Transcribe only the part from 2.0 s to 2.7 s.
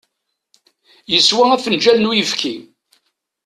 uyefki.